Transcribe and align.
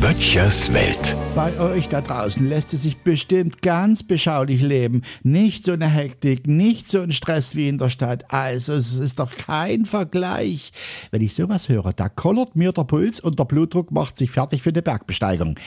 Böttchers 0.00 0.72
Welt. 0.72 1.16
Bei 1.34 1.58
euch 1.58 1.88
da 1.88 2.00
draußen 2.00 2.46
lässt 2.48 2.74
es 2.74 2.82
sich 2.82 2.98
bestimmt 2.98 3.62
ganz 3.62 4.02
beschaulich 4.02 4.60
leben. 4.62 5.02
Nicht 5.22 5.64
so 5.64 5.72
eine 5.72 5.88
Hektik, 5.88 6.46
nicht 6.46 6.90
so 6.90 7.00
ein 7.00 7.12
Stress 7.12 7.54
wie 7.54 7.68
in 7.68 7.78
der 7.78 7.88
Stadt. 7.88 8.32
Also 8.32 8.72
es 8.72 8.94
ist 8.96 9.18
doch 9.18 9.34
kein 9.34 9.86
Vergleich. 9.86 10.72
Wenn 11.10 11.22
ich 11.22 11.34
sowas 11.34 11.68
höre, 11.68 11.92
da 11.92 12.08
kollert 12.08 12.56
mir 12.56 12.72
der 12.72 12.84
Puls 12.84 13.20
und 13.20 13.38
der 13.38 13.44
Blutdruck 13.44 13.90
macht 13.90 14.18
sich 14.18 14.30
fertig 14.30 14.62
für 14.62 14.70
eine 14.70 14.82
Bergbesteigung. 14.82 15.58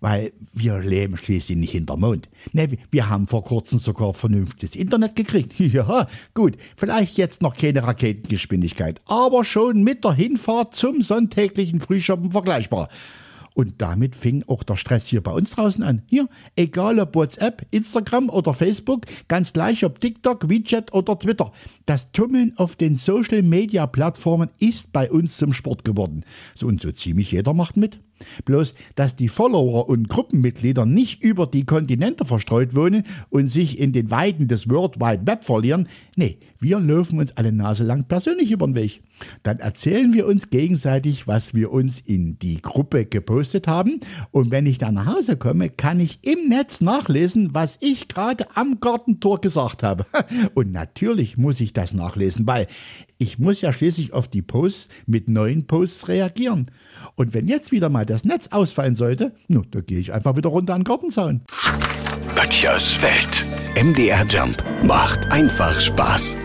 Weil 0.00 0.32
wir 0.52 0.78
leben 0.78 1.16
schließlich 1.16 1.58
nicht 1.58 1.72
hinter 1.72 1.96
Mond. 1.96 2.28
Ne, 2.52 2.68
wir 2.90 3.08
haben 3.08 3.28
vor 3.28 3.44
kurzem 3.44 3.78
sogar 3.78 4.14
vernünftiges 4.14 4.74
Internet 4.76 5.16
gekriegt. 5.16 5.52
Ja, 5.70 6.08
gut, 6.34 6.56
vielleicht 6.76 7.16
jetzt 7.16 7.42
noch 7.42 7.56
keine 7.56 7.84
Raketengeschwindigkeit, 7.84 9.00
aber 9.06 9.44
schon 9.44 9.84
mit 9.84 10.02
der 10.02 10.14
Hinfahrt 10.14 10.74
zum 10.74 11.00
sonntäglichen 11.00 11.80
Frühschoppen 11.80 12.32
vergleichbar. 12.32 12.88
Und 13.60 13.74
damit 13.76 14.16
fing 14.16 14.42
auch 14.46 14.62
der 14.62 14.76
Stress 14.76 15.06
hier 15.08 15.22
bei 15.22 15.32
uns 15.32 15.50
draußen 15.50 15.84
an. 15.84 16.00
Hier, 16.08 16.30
egal 16.56 16.98
ob 16.98 17.14
WhatsApp, 17.14 17.66
Instagram 17.70 18.30
oder 18.30 18.54
Facebook, 18.54 19.04
ganz 19.28 19.52
gleich 19.52 19.84
ob 19.84 20.00
TikTok, 20.00 20.48
WeChat 20.48 20.94
oder 20.94 21.18
Twitter. 21.18 21.52
Das 21.84 22.10
Tummeln 22.10 22.54
auf 22.56 22.76
den 22.76 22.96
Social 22.96 23.42
Media 23.42 23.86
Plattformen 23.86 24.48
ist 24.60 24.94
bei 24.94 25.10
uns 25.10 25.36
zum 25.36 25.52
Sport 25.52 25.84
geworden. 25.84 26.24
So 26.56 26.68
und 26.68 26.80
so 26.80 26.90
ziemlich 26.90 27.32
jeder 27.32 27.52
macht 27.52 27.76
mit. 27.76 28.00
Bloß, 28.46 28.72
dass 28.94 29.14
die 29.14 29.28
Follower 29.28 29.90
und 29.90 30.08
Gruppenmitglieder 30.08 30.86
nicht 30.86 31.22
über 31.22 31.46
die 31.46 31.66
Kontinente 31.66 32.24
verstreut 32.24 32.74
wohnen 32.74 33.04
und 33.28 33.48
sich 33.48 33.78
in 33.78 33.92
den 33.92 34.10
Weiden 34.10 34.48
des 34.48 34.70
World 34.70 35.00
Wide 35.00 35.26
Web 35.26 35.44
verlieren, 35.44 35.86
nee, 36.16 36.38
wir 36.60 36.78
laufen 36.78 37.18
uns 37.18 37.36
alle 37.36 37.52
Nase 37.52 37.84
lang 37.84 38.04
persönlich 38.04 38.52
über 38.52 38.66
den 38.66 38.74
Weg. 38.74 39.02
Dann 39.42 39.58
erzählen 39.58 40.12
wir 40.12 40.26
uns 40.26 40.50
gegenseitig, 40.50 41.26
was 41.26 41.54
wir 41.54 41.72
uns 41.72 42.00
in 42.00 42.38
die 42.38 42.60
Gruppe 42.60 43.06
gepostet 43.06 43.66
haben 43.66 44.00
und 44.30 44.50
wenn 44.50 44.66
ich 44.66 44.78
dann 44.78 44.94
nach 44.94 45.06
Hause 45.06 45.36
komme, 45.36 45.70
kann 45.70 46.00
ich 46.00 46.20
im 46.22 46.48
Netz 46.48 46.80
nachlesen, 46.80 47.54
was 47.54 47.78
ich 47.80 48.08
gerade 48.08 48.46
am 48.54 48.78
Gartentor 48.80 49.40
gesagt 49.40 49.82
habe. 49.82 50.04
Und 50.54 50.72
natürlich 50.72 51.36
muss 51.36 51.60
ich 51.60 51.72
das 51.72 51.94
nachlesen, 51.94 52.46
weil 52.46 52.66
ich 53.18 53.38
muss 53.38 53.60
ja 53.60 53.72
schließlich 53.72 54.12
auf 54.12 54.28
die 54.28 54.42
Posts 54.42 54.88
mit 55.06 55.28
neuen 55.28 55.66
Posts 55.66 56.08
reagieren. 56.08 56.70
Und 57.14 57.34
wenn 57.34 57.48
jetzt 57.48 57.72
wieder 57.72 57.88
mal 57.88 58.06
das 58.06 58.24
Netz 58.24 58.48
ausfallen 58.48 58.96
sollte, 58.96 59.32
nun, 59.48 59.66
da 59.70 59.80
gehe 59.80 59.98
ich 59.98 60.12
einfach 60.12 60.36
wieder 60.36 60.50
runter 60.50 60.74
an 60.74 60.80
den 60.80 60.84
Gartenzaun. 60.84 61.42
Böttchers 62.34 62.98
Welt. 63.02 63.46
MDR 63.76 64.26
Jump 64.26 64.62
macht 64.82 65.30
einfach 65.30 65.80
Spaß. 65.80 66.36